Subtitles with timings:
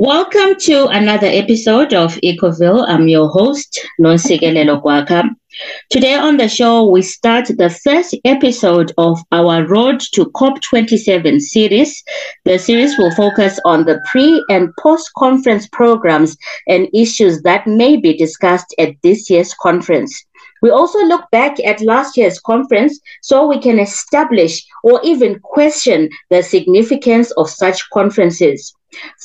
[0.00, 2.88] Welcome to another episode of Ecoville.
[2.88, 5.24] I'm your host, Nonsikelelo Kwaka.
[5.90, 12.04] Today on the show, we start the first episode of our Road to COP27 series.
[12.44, 16.36] The series will focus on the pre and post conference programs
[16.68, 20.14] and issues that may be discussed at this year's conference.
[20.62, 26.08] We also look back at last year's conference so we can establish or even question
[26.30, 28.76] the significance of such conferences.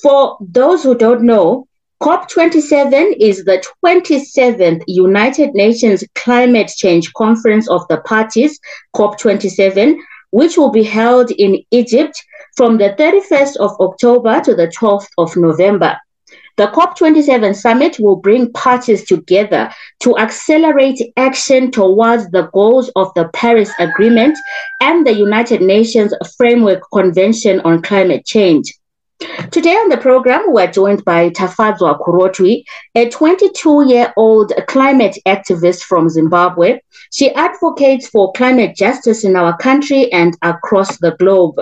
[0.02, 1.68] For those who don't know,
[2.02, 8.60] COP27 is the 27th United Nations Climate Change Conference of the Parties,
[8.94, 9.96] COP27,
[10.32, 12.22] which will be held in Egypt
[12.58, 15.98] from the 31st of October to the 12th of November.
[16.58, 19.72] The COP27 summit will bring parties together
[20.02, 24.38] to accelerate action towards the goals of the Paris Agreement
[24.82, 28.74] and the United Nations Framework Convention on Climate Change.
[29.52, 32.64] Today on the program, we're joined by Tafadzwa Kurotwi,
[32.96, 36.80] a 22 year old climate activist from Zimbabwe.
[37.12, 41.56] She advocates for climate justice in our country and across the globe.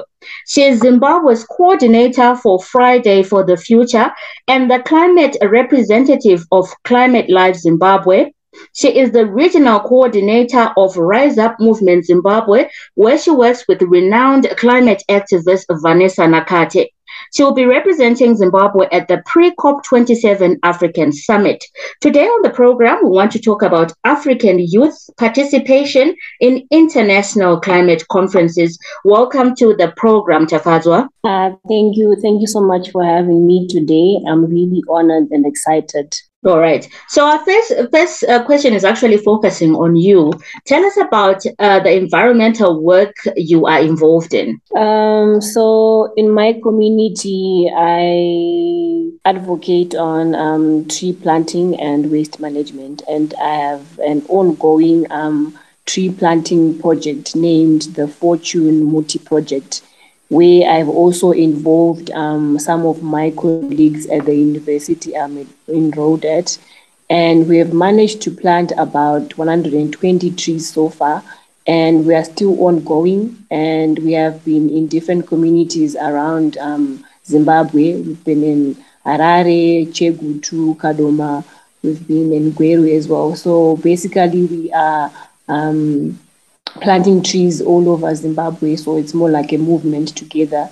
[0.48, 4.12] She is Zimbabwe's coordinator for Friday for the Future
[4.48, 8.32] and the climate representative of Climate Life Zimbabwe.
[8.74, 14.50] She is the regional coordinator of Rise Up Movement Zimbabwe, where she works with renowned
[14.58, 16.88] climate activist Vanessa Nakate.
[17.34, 21.64] She will be representing Zimbabwe at the pre COP27 African Summit.
[22.02, 28.04] Today on the program, we want to talk about African youth participation in international climate
[28.12, 28.78] conferences.
[29.06, 31.08] Welcome to the program, Tafadzwa.
[31.24, 32.18] Uh, thank you.
[32.22, 34.20] Thank you so much for having me today.
[34.28, 36.14] I'm really honored and excited.
[36.44, 36.90] All right.
[37.08, 40.34] So our first first uh, question is actually focusing on you.
[40.66, 44.60] Tell us about uh, the environmental work you are involved in.
[44.76, 53.36] Um, so in my community, I advocate on um, tree planting and waste management, and
[53.36, 59.84] I have an ongoing um, tree planting project named the Fortune Muti Project
[60.32, 66.58] where I've also involved um, some of my colleagues at the university I'm enrolled at.
[67.10, 71.22] And we have managed to plant about 120 trees so far.
[71.68, 73.46] And we are still ongoing.
[73.52, 78.00] And we have been in different communities around um, Zimbabwe.
[78.00, 81.44] We've been in Harare, Chegutu, Kadoma.
[81.84, 83.36] We've been in Gweru as well.
[83.36, 85.12] So basically, we are
[85.50, 86.18] um,
[86.76, 88.76] planting trees all over Zimbabwe.
[88.76, 90.70] So it's more like a movement together.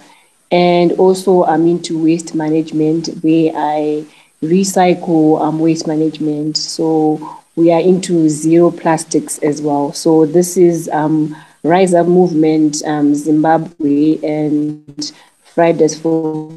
[0.51, 4.05] And also, I'm into waste management where I
[4.41, 6.57] recycle um, waste management.
[6.57, 9.91] So we are into zero plastics as well.
[9.93, 15.11] So this is um, Rise Up Movement um, Zimbabwe and
[15.43, 16.51] Fridays for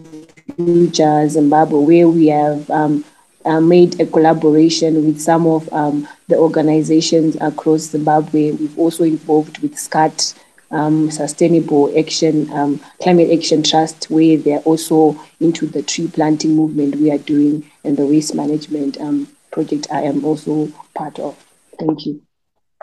[0.56, 3.04] Future Zimbabwe, where we have um,
[3.44, 8.52] uh, made a collaboration with some of um, the organizations across Zimbabwe.
[8.52, 10.34] We've also involved with SCAT,
[10.70, 16.96] um, Sustainable Action, um, Climate Action Trust, where they're also into the tree planting movement
[16.96, 21.36] we are doing and the waste management um, project I am also part of.
[21.78, 22.22] Thank you.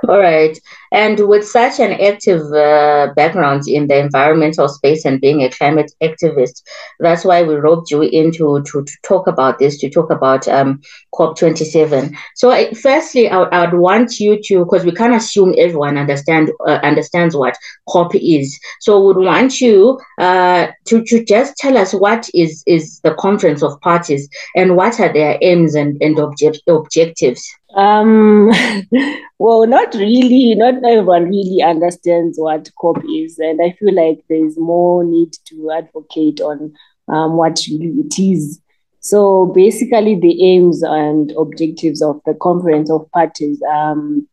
[0.07, 0.57] All right.
[0.91, 5.91] And with such an active uh, background in the environmental space and being a climate
[6.01, 6.63] activist,
[6.99, 10.81] that's why we roped you into to, to talk about this, to talk about um,
[11.13, 12.15] COP27.
[12.35, 16.51] So, I, firstly, I, I would want you to, because we can't assume everyone understand
[16.65, 17.57] uh, understands what
[17.89, 18.57] COP is.
[18.79, 23.61] So, would want you uh, to, to just tell us what is, is the Conference
[23.61, 27.45] of Parties and what are their aims and, and object, objectives.
[27.75, 28.51] Um,
[29.39, 30.55] well, not really.
[30.55, 35.33] Not everyone really understands what COP is, and I feel like there is more need
[35.45, 36.73] to advocate on
[37.07, 38.61] um, what really it is.
[39.01, 44.27] So basically, the aims and objectives of the Conference of Parties um,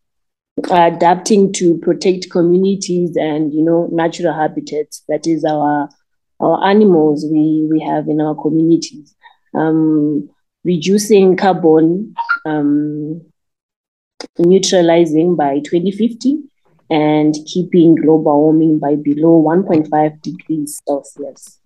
[0.71, 5.03] adapting to protect communities and you know natural habitats.
[5.09, 5.89] That is our
[6.41, 9.15] our animals we we have in our communities.
[9.55, 10.29] Um,
[10.65, 12.15] reducing carbon
[12.45, 13.23] um,
[14.39, 16.39] neutralizing by 2050
[16.91, 21.59] and keeping global warming by below 1.5 degrees Celsius.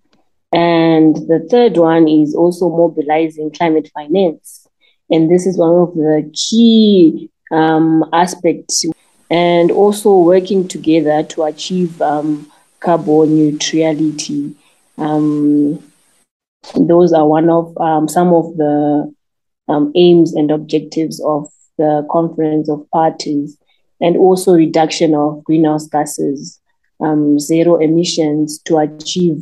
[0.53, 4.67] And the third one is also mobilizing climate finance.
[5.11, 8.85] And this is one of the key um, aspects,
[9.29, 14.55] and also working together to achieve um, carbon neutrality.
[14.99, 15.83] Um,
[16.77, 19.13] those are one of um, some of the
[19.69, 21.49] um, aims and objectives of
[21.81, 23.57] the Conference of Parties,
[24.01, 26.61] and also reduction of greenhouse gases,
[27.01, 29.39] um, zero emissions to achieve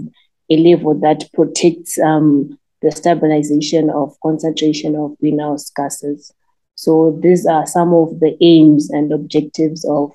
[0.51, 6.33] a level that protects um, the stabilization of concentration of greenhouse gases.
[6.77, 10.13] So these are some of the aims and objectives of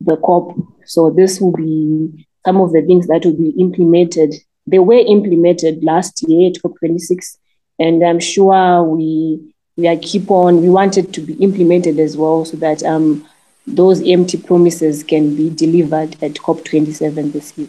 [0.00, 0.56] the COP.
[0.86, 4.34] So this will be some of the things that will be implemented.
[4.66, 7.36] They were implemented last year at COP26,
[7.78, 10.60] and I'm sure we we are keep on.
[10.60, 13.26] We want it to be implemented as well, so that um,
[13.66, 17.68] those empty promises can be delivered at COP27 this year.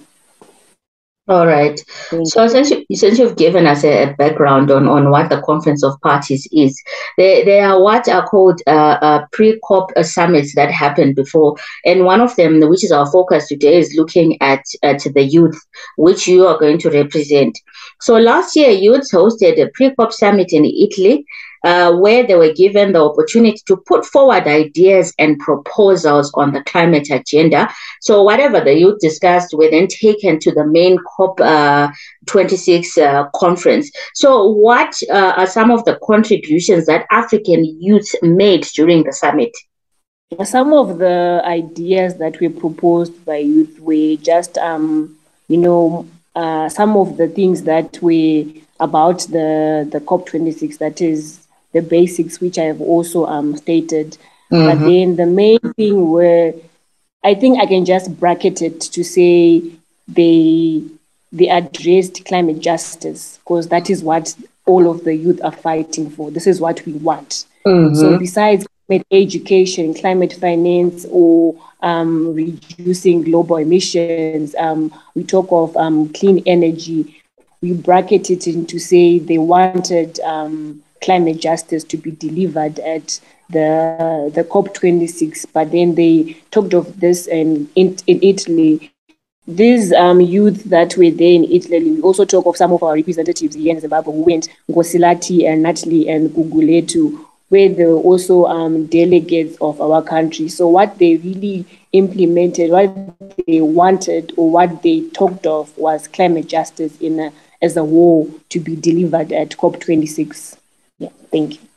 [1.27, 1.79] All right.
[2.23, 5.83] So since, you, since you've given us a, a, background on, on what the Conference
[5.83, 6.81] of Parties is,
[7.17, 11.55] there, there are what are called uh, uh, pre-COP summits that happened before.
[11.85, 15.57] And one of them, which is our focus today, is looking at, at the youth,
[15.95, 17.57] which you are going to represent.
[18.01, 21.23] So last year, youth hosted a pre-COP summit in Italy
[21.63, 26.63] uh, where they were given the opportunity to put forward ideas and proposals on the
[26.63, 27.69] climate agenda.
[28.01, 33.91] So whatever the youth discussed were then taken to the main COP26 uh, uh, conference.
[34.15, 39.51] So what uh, are some of the contributions that African youth made during the summit?
[40.43, 45.17] Some of the ideas that were proposed by youth were just, um,
[45.49, 46.07] you know,
[46.69, 48.45] some of the things that were
[48.79, 51.40] about the the COP26, that is
[51.73, 54.18] the basics, which I have also um, stated.
[54.51, 54.65] Mm-hmm.
[54.65, 56.53] But then the main thing where
[57.23, 59.63] I think I can just bracket it to say
[60.07, 60.83] they
[61.31, 64.35] they addressed climate justice because that is what
[64.65, 66.29] all of the youth are fighting for.
[66.29, 67.45] This is what we want.
[67.65, 67.95] Mm-hmm.
[67.95, 75.75] So besides climate education, climate finance, or um, reducing global emissions, um, we talk of
[75.77, 77.21] um, clean energy.
[77.62, 83.19] We bracket it into say they wanted um, climate justice to be delivered at
[83.50, 88.92] the the COP26, but then they talked of this in, in, in Italy.
[89.48, 92.94] These um, youth that were there in Italy, we also talk of some of our
[92.94, 98.45] representatives here in Zimbabwe who went, Ngosilati and Natalie and Gugulethu, where they were also
[98.45, 100.48] um, delegates of our country.
[100.48, 102.95] So what they really implemented, what
[103.48, 108.31] they wanted or what they talked of was climate justice in a, as a whole
[108.50, 110.60] to be delivered at COP26.
[111.01, 111.68] Yeah, thank you.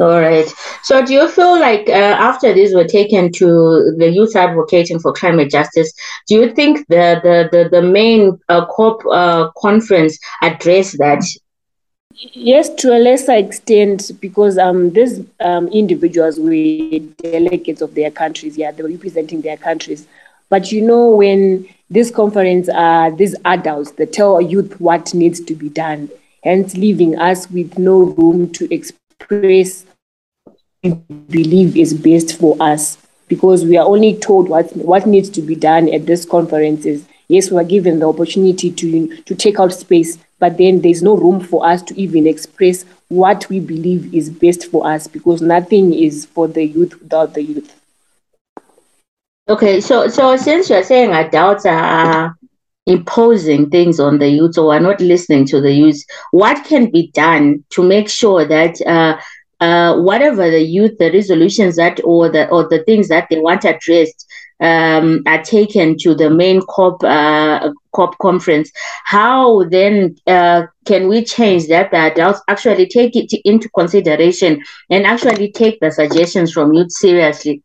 [0.00, 0.48] All right.
[0.82, 5.12] So, do you feel like uh, after these were taken to the youth advocating for
[5.12, 5.92] climate justice,
[6.28, 11.22] do you think the the the, the main uh, COP uh, conference addressed that?
[12.34, 18.56] Yes, to a lesser extent, because um, these um, individuals were delegates of their countries.
[18.56, 20.06] Yeah, they were representing their countries.
[20.48, 25.54] But you know, when this conference are these adults they tell youth what needs to
[25.54, 26.08] be done
[26.42, 29.84] hence leaving us with no room to express
[30.82, 32.98] what we believe is best for us
[33.28, 37.06] because we are only told what, what needs to be done at these conferences.
[37.28, 41.16] Yes, we are given the opportunity to, to take out space, but then there's no
[41.16, 45.94] room for us to even express what we believe is best for us because nothing
[45.94, 47.78] is for the youth without the youth.
[49.48, 52.36] Okay, so so since you're saying adults are
[52.86, 56.02] imposing things on the youth or are not listening to the youth,
[56.32, 59.20] what can be done to make sure that uh,
[59.60, 63.64] uh, whatever the youth, the resolutions that or the or the things that they want
[63.64, 64.26] addressed
[64.60, 68.72] um, are taken to the main COP uh, COP conference.
[69.04, 71.92] How then uh, can we change that?
[71.92, 74.60] The adults actually take it into consideration
[74.90, 77.62] and actually take the suggestions from youth seriously.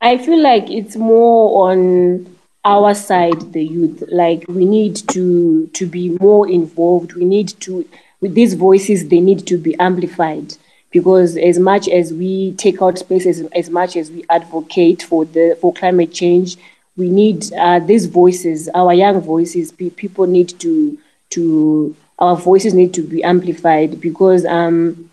[0.00, 2.37] I feel like it's more on
[2.68, 4.04] our side, the youth.
[4.08, 7.14] Like we need to to be more involved.
[7.14, 7.88] We need to
[8.20, 10.54] with these voices, they need to be amplified
[10.90, 15.56] because as much as we take out spaces, as much as we advocate for the
[15.60, 16.56] for climate change,
[16.96, 19.72] we need uh, these voices, our young voices.
[19.72, 20.98] People need to
[21.30, 25.08] to our voices need to be amplified because um,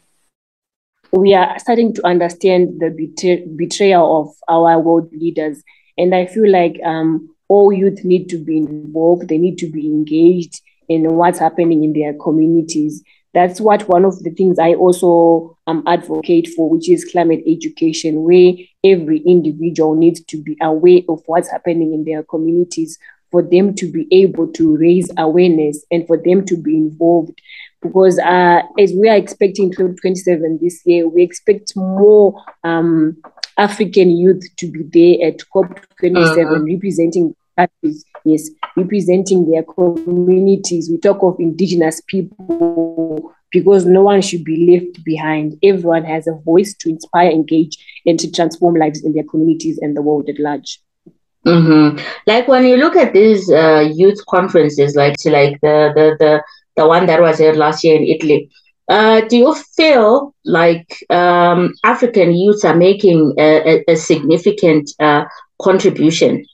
[1.11, 5.63] we are starting to understand the betray- betrayal of our world leaders,
[5.97, 9.85] and I feel like um, all youth need to be involved, they need to be
[9.87, 13.03] engaged in what's happening in their communities.
[13.33, 18.23] That's what one of the things I also um, advocate for, which is climate education,
[18.23, 22.97] where every individual needs to be aware of what's happening in their communities
[23.31, 27.41] for them to be able to raise awareness and for them to be involved.
[27.81, 33.17] Because uh, as we are expecting 2027 this year, we expect more um,
[33.57, 36.63] African youth to be there at COP27 uh-huh.
[36.63, 40.89] representing countries, yes, representing their communities.
[40.89, 45.57] We talk of indigenous people because no one should be left behind.
[45.63, 49.95] Everyone has a voice to inspire, engage, and to transform lives in their communities and
[49.95, 50.81] the world at large.
[51.45, 52.03] Mm-hmm.
[52.25, 56.43] Like when you look at these uh, youth conferences, like like the, the the
[56.75, 58.49] the one that was held last year in Italy,
[58.87, 65.25] uh, do you feel like um, African youths are making a, a, a significant uh,
[65.61, 66.45] contribution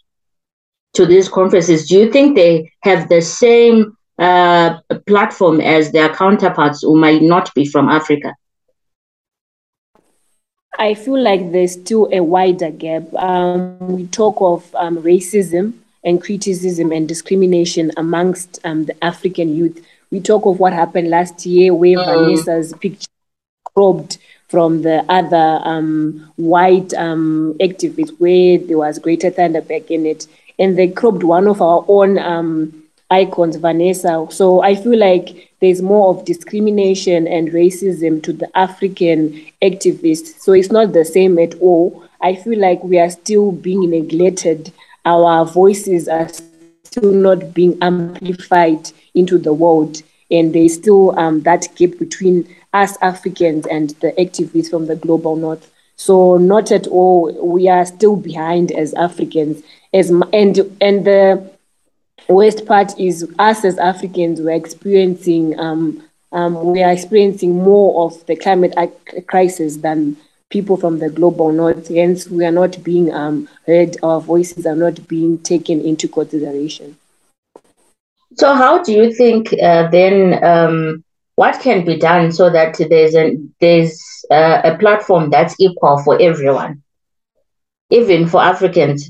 [0.94, 1.88] to these conferences?
[1.88, 7.54] Do you think they have the same uh, platform as their counterparts who might not
[7.54, 8.34] be from Africa?
[10.80, 13.14] I feel like there's still a wider gap.
[13.16, 15.74] Um, we talk of um, racism
[16.04, 19.84] and criticism and discrimination amongst um, the African youth.
[20.12, 22.06] We talk of what happened last year where mm.
[22.06, 23.08] Vanessa's picture
[23.74, 24.18] cropped
[24.50, 30.27] from the other um, white um, activists where there was Greta Thunberg in it.
[30.60, 34.27] And they cropped one of our own um, icons, Vanessa.
[34.30, 40.41] So I feel like there's more of discrimination and racism to the African activists.
[40.41, 42.03] So it's not the same at all.
[42.20, 44.74] I feel like we are still being neglected.
[45.06, 46.27] Our voices are
[46.84, 50.01] still not being amplified into the world.
[50.30, 55.36] And there's still um, that gap between us Africans and the activists from the global
[55.36, 55.70] north.
[55.98, 57.32] So not at all.
[57.46, 59.62] We are still behind as Africans.
[59.94, 61.51] As and and the
[62.27, 66.01] worst part is us as Africans, we're experiencing um,
[66.32, 68.74] um, we are experiencing more of the climate
[69.27, 70.15] crisis than
[70.50, 71.89] people from the global north.
[71.89, 73.98] Hence, we are not being um, heard.
[74.01, 76.98] Our voices are not being taken into consideration.
[78.36, 80.44] So, how do you think uh, then?
[80.44, 81.04] Um,
[81.36, 86.22] what can be done so that there's a there's uh, a platform that's equal for
[86.22, 86.84] everyone,
[87.90, 89.10] even for Africans?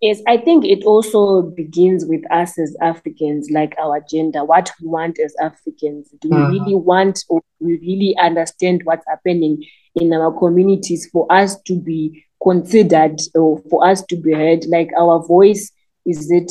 [0.00, 4.88] Yes, I think it also begins with us as Africans, like our gender, what we
[4.88, 6.14] want as Africans.
[6.20, 9.64] Do we really want or do we really understand what's happening
[9.94, 14.66] in our communities for us to be considered or for us to be heard?
[14.66, 15.72] Like our voice,
[16.06, 16.50] is it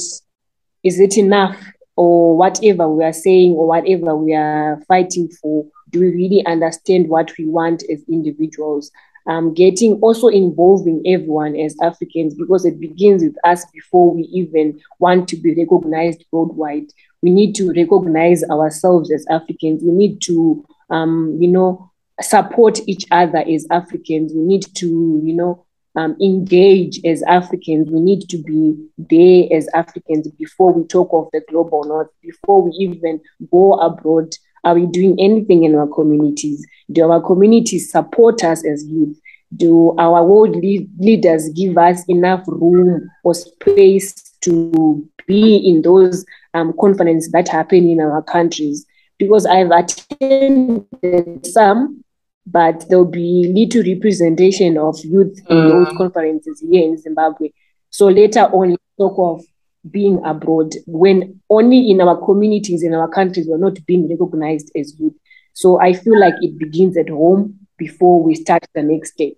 [0.83, 1.57] is it enough?
[1.97, 7.07] Or whatever we are saying or whatever we are fighting for, do we really understand
[7.07, 8.91] what we want as individuals?
[9.27, 14.79] um, getting also involving everyone as Africans because it begins with us before we even
[15.00, 16.91] want to be recognized worldwide.
[17.21, 19.83] We need to recognize ourselves as Africans.
[19.83, 24.31] We need to, um, you know, support each other as Africans.
[24.33, 25.64] We need to, you know,
[25.95, 27.89] um, engage as Africans.
[27.89, 32.61] We need to be there as Africans before we talk of the global north, before
[32.61, 33.21] we even
[33.51, 34.33] go abroad
[34.65, 36.65] are we doing anything in our communities?
[36.91, 39.15] Do our communities support us as youth?
[39.55, 44.11] Do our world lead- leaders give us enough room or space
[44.41, 46.25] to be in those
[46.55, 48.87] um, conferences that happen in our countries?
[49.19, 52.03] Because I've attended some,
[52.45, 55.69] but there'll be little representation of youth in mm.
[55.69, 57.49] those conferences here in Zimbabwe.
[57.89, 59.45] So later on, talk of
[59.89, 64.99] being abroad when only in our communities, in our countries, we're not being recognized as
[64.99, 65.13] youth.
[65.53, 69.33] So I feel like it begins at home before we start the next step.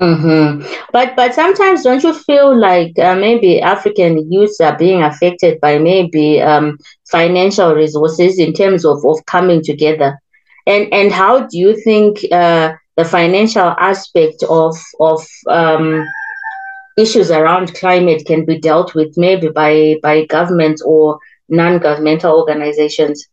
[0.00, 0.66] Mm-hmm.
[0.92, 5.78] But but sometimes don't you feel like uh, maybe African youths are being affected by
[5.78, 6.78] maybe um,
[7.10, 10.20] financial resources in terms of, of coming together,
[10.66, 16.06] and and how do you think uh, the financial aspect of of um,
[16.96, 21.18] issues around climate can be dealt with maybe by by governments or
[21.48, 23.26] non-governmental organizations?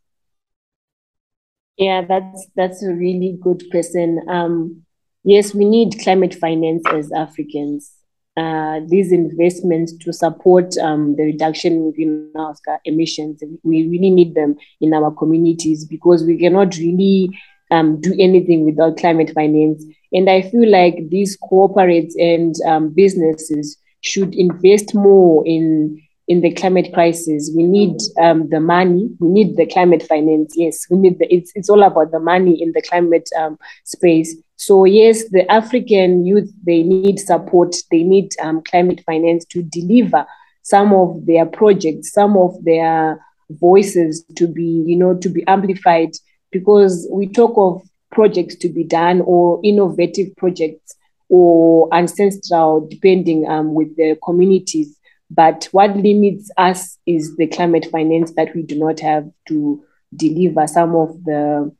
[1.78, 4.20] Yeah that's that's a really good question.
[4.28, 4.84] Um,
[5.24, 7.92] yes we need climate finance as africans
[8.38, 14.56] uh, these investments to support um, the reduction in greenhouse emissions we really need them
[14.80, 17.30] in our communities because we cannot really
[17.72, 19.84] um, do anything without climate finance.
[20.14, 26.54] And I feel like these corporates and um, businesses should invest more in in the
[26.54, 27.52] climate crisis.
[27.56, 29.10] We need um, the money.
[29.20, 30.54] We need the climate finance.
[30.56, 31.34] Yes, we need the.
[31.34, 34.36] It's it's all about the money in the climate um, space.
[34.62, 37.76] So yes, the African youth they need support.
[37.90, 40.28] They need um, climate finance to deliver
[40.62, 46.12] some of their projects, some of their voices to be you know to be amplified
[46.52, 50.96] because we talk of projects to be done or innovative projects
[51.30, 54.96] or ancestral, depending um, with the communities.
[55.32, 59.84] But what limits us is the climate finance that we do not have to
[60.16, 61.76] deliver some of the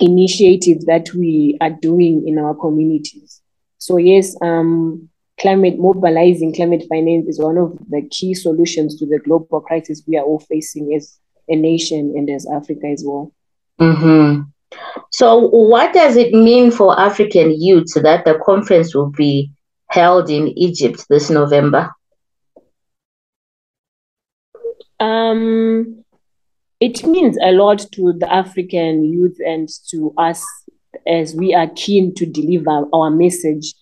[0.00, 3.40] initiatives that we are doing in our communities.
[3.78, 5.08] So yes, um,
[5.40, 10.16] climate mobilizing climate finance is one of the key solutions to the global crisis we
[10.16, 13.32] are all facing as a nation and as Africa as well.
[13.80, 14.42] Mm-hmm.
[15.10, 19.50] So, what does it mean for African youths that the conference will be
[19.88, 21.90] held in Egypt this November?
[24.98, 26.03] Um,
[26.80, 30.44] it means a lot to the African youth and to us
[31.06, 33.74] as we are keen to deliver our message,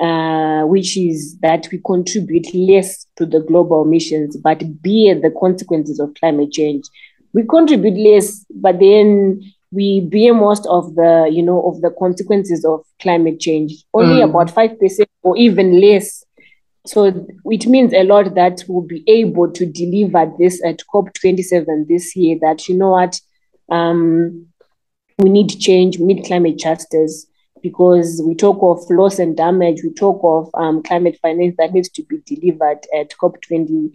[0.00, 6.00] uh, which is that we contribute less to the global missions, but bear the consequences
[6.00, 6.84] of climate change.
[7.32, 12.64] We contribute less, but then we bear most of the, you know, of the consequences
[12.64, 13.84] of climate change.
[13.94, 14.28] Only mm.
[14.28, 16.24] about five percent or even less
[16.86, 17.04] so
[17.44, 22.38] it means a lot that we'll be able to deliver this at COP27 this year
[22.40, 23.20] that, you know what,
[23.70, 24.46] um,
[25.18, 27.26] we need change, we need climate justice
[27.62, 31.90] because we talk of loss and damage, we talk of um, climate finance that needs
[31.90, 33.92] to be delivered at COP27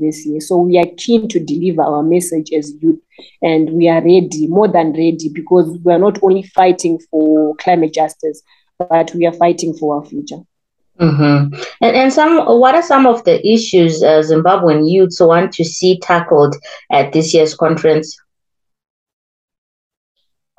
[0.00, 0.40] this year.
[0.40, 3.00] So we are keen to deliver our message as youth
[3.42, 7.92] and we are ready, more than ready, because we are not only fighting for climate
[7.92, 8.42] justice,
[8.78, 10.38] but we are fighting for our future.
[11.00, 11.54] Mm-hmm.
[11.80, 15.98] And and some what are some of the issues uh, Zimbabwean youths want to see
[15.98, 16.54] tackled
[16.92, 18.16] at this year's conference?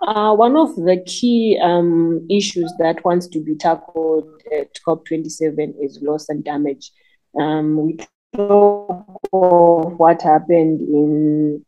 [0.02, 6.00] Uh, one of the key um, issues that wants to be tackled at COP27 is
[6.02, 6.92] loss and damage.
[7.40, 7.98] Um, we
[8.36, 11.66] talk of what happened in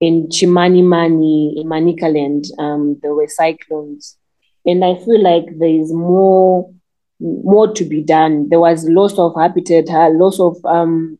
[0.00, 2.46] in Chimanimani, in Manicaland.
[2.58, 4.18] Um, there were cyclones,
[4.66, 6.68] and I feel like there is more
[7.22, 8.48] more to be done.
[8.48, 11.18] There was loss of habitat, uh, loss of um,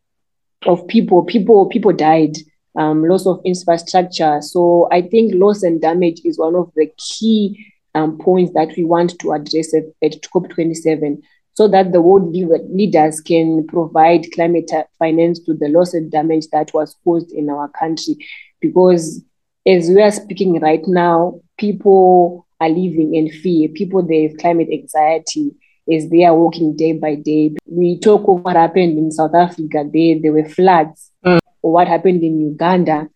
[0.66, 1.24] of people.
[1.24, 2.36] People people died.
[2.74, 4.40] Um, loss of infrastructure.
[4.40, 8.84] So I think loss and damage is one of the key um, points that we
[8.84, 11.20] want to address at, at COP27
[11.52, 16.72] so that the world leaders can provide climate finance to the loss and damage that
[16.72, 18.16] was caused in our country.
[18.62, 19.22] Because
[19.66, 23.68] as we are speaking right now, people are living in fear.
[23.68, 25.54] People, they have climate anxiety
[25.90, 27.54] as they are walking day by day.
[27.66, 29.84] We talk of what happened in South Africa.
[29.92, 31.10] There, there were floods.
[31.24, 31.38] Mm.
[31.62, 33.08] Or what happened in Uganda,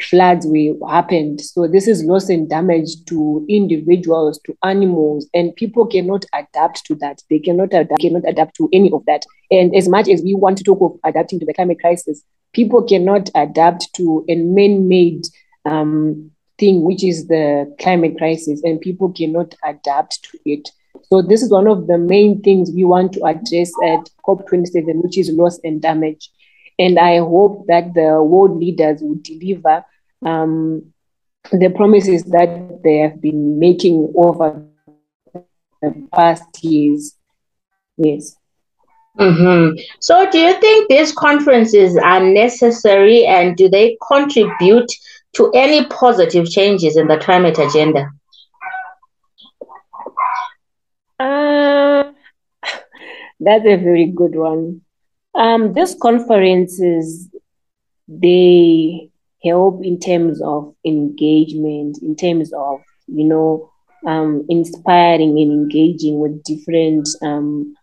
[0.00, 1.40] floods were happened.
[1.40, 6.94] So this is loss and damage to individuals, to animals, and people cannot adapt to
[6.96, 7.22] that.
[7.30, 9.24] They cannot adapt, cannot adapt to any of that.
[9.50, 12.22] And as much as we want to talk of adapting to the climate crisis,
[12.52, 15.26] people cannot adapt to a man-made
[15.64, 20.70] um, thing, which is the climate crisis, and people cannot adapt to it.
[21.10, 25.18] So this is one of the main things we want to address at COP27, which
[25.18, 26.30] is loss and damage.
[26.78, 29.84] And I hope that the world leaders will deliver
[30.24, 30.92] um,
[31.52, 34.64] the promises that they have been making over
[35.82, 37.16] the past years.
[37.96, 38.36] Yes.
[39.18, 39.78] Mm-hmm.
[40.00, 44.90] So, do you think these conferences are necessary and do they contribute
[45.34, 48.10] to any positive changes in the climate agenda?
[51.20, 52.12] Uh,
[53.44, 54.80] that's a very good one.
[55.34, 57.28] Um, these conferences,
[58.06, 59.10] they
[59.44, 63.70] help in terms of engagement, in terms of, you know,
[64.06, 67.74] um, inspiring and engaging with different um,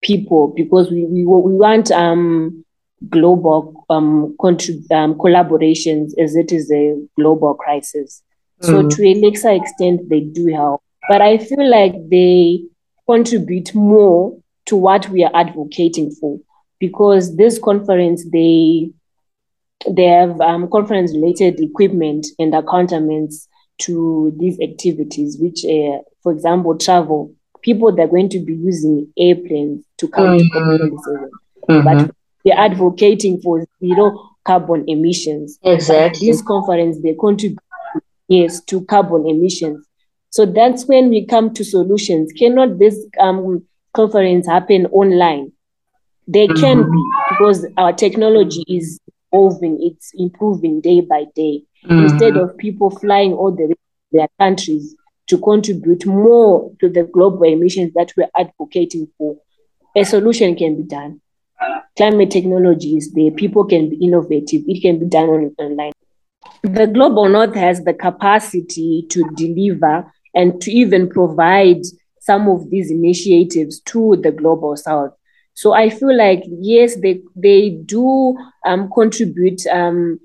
[0.00, 2.64] people because we, we, we want um,
[3.08, 8.22] global um, contrib- um, collaborations as it is a global crisis.
[8.62, 8.66] Mm.
[8.66, 12.64] So to a lesser extent, they do help but I feel like they
[13.06, 16.38] contribute more to what we are advocating for
[16.78, 18.90] because this conference they
[19.90, 23.48] they have um, conference related equipment and accountments
[23.78, 29.12] to these activities which uh, for example travel people that are going to be using
[29.18, 30.76] airplanes to come mm-hmm.
[30.76, 31.30] to COP27
[31.68, 31.84] mm-hmm.
[31.84, 37.58] but they're advocating for zero carbon emissions exactly this conference they contribute
[38.28, 39.86] yes to carbon emissions
[40.32, 42.32] so that's when we come to solutions.
[42.32, 43.62] Cannot this um,
[43.94, 45.52] conference happen online?
[46.28, 46.60] They mm-hmm.
[46.60, 49.00] can be because our technology is
[49.32, 51.64] evolving, it's improving day by day.
[51.84, 52.04] Mm-hmm.
[52.04, 53.74] Instead of people flying all the
[54.12, 54.94] their countries
[55.28, 59.36] to contribute more to the global emissions that we're advocating for,
[59.96, 61.20] a solution can be done.
[61.96, 65.92] Climate technology is there, people can be innovative, it can be done on, online.
[66.62, 71.82] The global north has the capacity to deliver and to even provide
[72.22, 75.10] some of these initiatives to the global south.
[75.54, 80.20] So I feel like yes, they they do um, contribute um,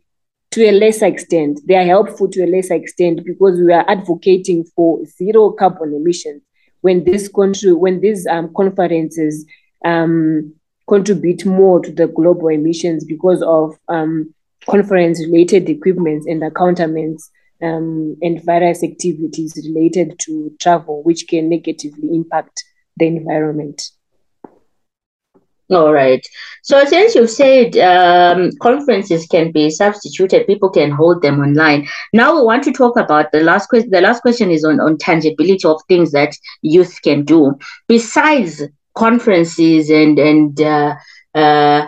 [0.52, 1.60] to a lesser extent.
[1.68, 6.44] They are helpful to a lesser extent because we are advocating for zero carbon emissions.
[6.82, 9.46] When this country, when these um, conferences
[9.84, 10.54] um,
[10.88, 14.34] contribute more to the global emissions because of um,
[14.70, 17.30] conference-related equipment and accountments
[17.62, 22.64] um, and various activities related to travel, which can negatively impact
[22.98, 23.92] the environment.
[25.70, 26.26] All right.
[26.64, 31.88] So since you've said um, conferences can be substituted, people can hold them online.
[32.14, 33.90] Now we want to talk about the last question.
[33.90, 37.58] The last question is on, on tangibility of things that youth can do
[37.90, 38.64] besides
[38.96, 40.96] conferences and and uh,
[41.36, 41.88] uh,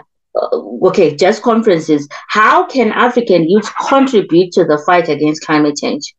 [0.83, 2.07] okay, just conferences.
[2.29, 6.15] How can African youth contribute to the fight against climate change?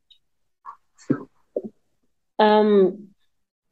[2.38, 3.09] Um,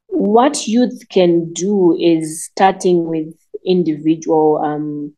[0.09, 3.35] what youth can do is starting with
[3.65, 5.15] individual um,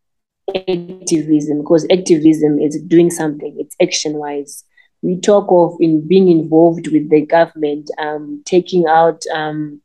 [0.55, 4.65] activism because activism is doing something, it's action wise.
[5.03, 9.81] We talk of in being involved with the government, um, taking out um,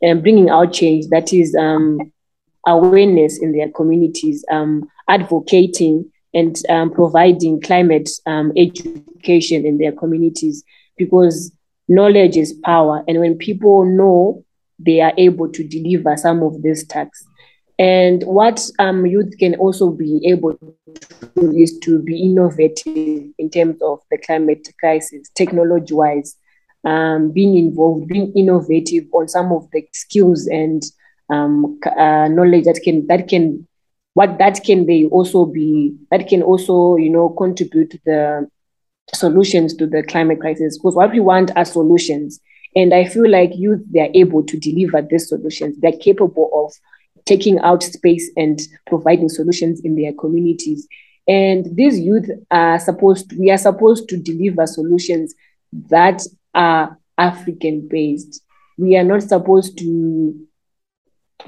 [0.00, 2.12] and bringing out change that is um,
[2.66, 10.62] awareness in their communities, um, advocating and um, providing climate um, education in their communities
[10.96, 11.52] because
[11.88, 13.02] knowledge is power.
[13.08, 14.44] And when people know,
[14.78, 17.26] they are able to deliver some of these tasks.
[17.78, 20.74] And what um, youth can also be able to
[21.34, 26.36] do is to be innovative in terms of the climate crisis, technology wise,
[26.84, 30.82] um, being involved, being innovative on some of the skills and
[31.30, 33.66] um, uh, knowledge that can that can
[34.14, 38.48] what that can they also be that can also you know contribute the
[39.14, 42.40] solutions to the climate crisis because what we want are solutions
[42.76, 46.72] and i feel like youth they are able to deliver these solutions they're capable of
[47.24, 50.86] taking out space and providing solutions in their communities.
[51.28, 55.34] And these youth are supposed, we are supposed to deliver solutions
[55.72, 56.22] that
[56.54, 58.42] are African based.
[58.78, 60.34] We are not supposed to,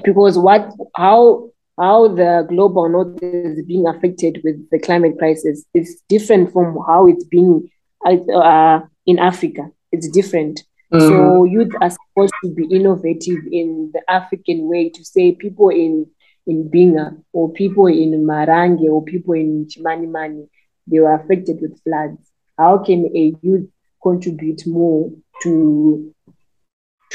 [0.03, 6.01] because what, how, how the global north is being affected with the climate crisis is
[6.09, 7.69] different from how it's being
[8.05, 9.69] uh, in Africa.
[9.91, 10.63] It's different.
[10.93, 10.99] Mm.
[10.99, 16.07] So youth are supposed to be innovative in the African way to say people in
[16.45, 20.49] in Binga or people in Marange or people in Chimanimani,
[20.87, 22.19] they were affected with floods.
[22.57, 23.69] How can a youth
[24.01, 25.09] contribute more
[25.43, 26.13] to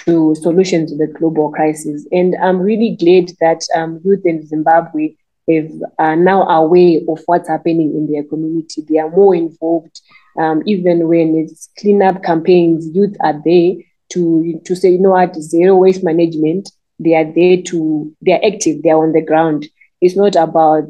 [0.04, 2.06] to solutions to the global crisis?
[2.12, 5.14] And I'm really glad that um, youth in Zimbabwe
[5.50, 8.82] have, are now aware of what's happening in their community.
[8.82, 10.00] They are more involved
[10.38, 13.74] um, even when it's cleanup campaigns, youth are there
[14.10, 16.70] to to say, you know what, zero waste management.
[17.00, 18.82] They are there to they are active.
[18.82, 19.66] They are on the ground.
[20.00, 20.88] It's not about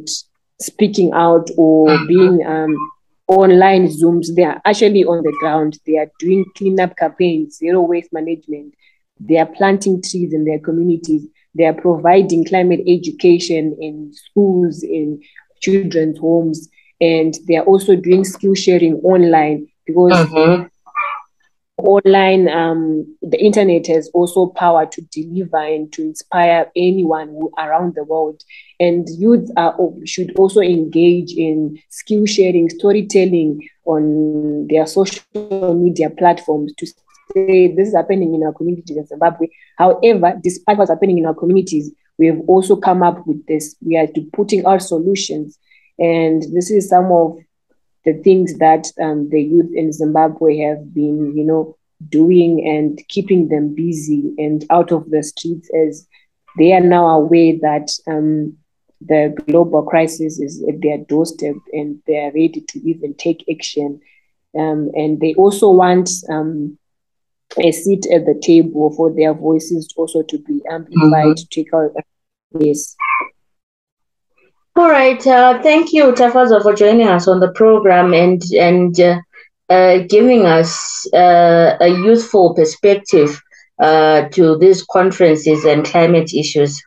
[0.61, 2.07] speaking out or mm-hmm.
[2.07, 2.77] being um,
[3.27, 4.35] online zooms.
[4.35, 5.79] They are actually on the ground.
[5.87, 8.75] They are doing cleanup campaigns, zero waste management.
[9.21, 11.27] They are planting trees in their communities.
[11.55, 15.21] They are providing climate education in schools, in
[15.61, 16.69] children's homes
[17.01, 20.65] and they are also doing skill sharing online because mm-hmm.
[21.79, 27.95] online um, the internet has also power to deliver and to inspire anyone who, around
[27.95, 28.43] the world
[28.81, 36.73] and youth are, should also engage in skill sharing storytelling on their social media platforms
[36.75, 36.87] to
[37.35, 39.49] say this is happening in our communities in zimbabwe.
[39.77, 43.77] However despite what's happening in our communities we have also come up with this.
[43.81, 45.59] We are putting our solutions.
[45.99, 47.39] And this is some of
[48.05, 51.77] the things that um, the youth in Zimbabwe have been, you know,
[52.09, 56.07] doing and keeping them busy and out of the streets as
[56.57, 58.57] they are now aware that um,
[59.01, 64.01] the global crisis is at their doorstep and they are ready to even take action.
[64.59, 66.79] Um, and they also want um,
[67.57, 71.33] a seat at the table for their voices also to be amplified mm-hmm.
[71.35, 71.93] to take out
[72.53, 72.97] this.
[74.77, 75.25] All right.
[75.27, 79.19] Uh, thank you, Tafadzwa, for joining us on the program and and uh,
[79.69, 83.41] uh, giving us uh, a useful perspective
[83.81, 86.81] uh, to these conferences and climate issues.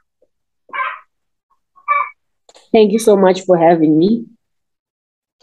[2.71, 4.25] Thank you so much for having me.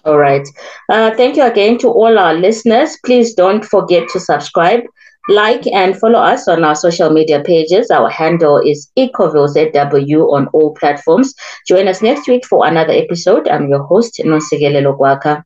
[0.04, 0.48] All right.
[0.88, 2.96] Uh, thank you again to all our listeners.
[3.04, 4.84] Please don't forget to subscribe
[5.28, 7.90] like and follow us on our social media pages.
[7.90, 11.34] Our handle is EcoVilleZW on all platforms.
[11.66, 13.48] Join us next week for another episode.
[13.48, 15.44] I'm your host, Nonsigelelo Gwaka.